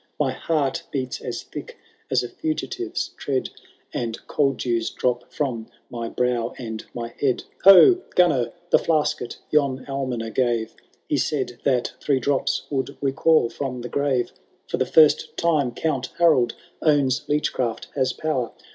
My 0.19 0.31
heart 0.31 0.81
beats 0.89 1.21
as 1.21 1.43
thick 1.43 1.77
as 2.09 2.23
a 2.23 2.27
fugitire's 2.29 3.09
tread. 3.17 3.51
And 3.93 4.17
cold 4.25 4.57
dews 4.57 4.89
drop 4.89 5.31
from 5.31 5.67
my 5.91 6.09
brow 6.09 6.55
and 6.57 6.83
my 6.95 7.09
head,— 7.19 7.43
Ho 7.65 7.99
I 8.07 8.13
Gunnar, 8.15 8.51
the 8.71 8.79
flasket 8.79 9.37
yon 9.51 9.85
almoner 9.87 10.31
gave; 10.31 10.73
He 11.07 11.17
said 11.17 11.59
that 11.65 11.93
three 11.99 12.19
drops 12.19 12.63
would 12.71 12.97
recall 12.99 13.51
from 13.51 13.81
the 13.81 13.89
grave. 13.89 14.31
For 14.67 14.77
the 14.77 14.87
first 14.87 15.37
time 15.37 15.71
Count 15.71 16.09
Harold 16.17 16.55
owns 16.81 17.19
leedb 17.27 17.51
ciaft 17.51 17.91
has 17.93 18.11
power. 18.11 18.53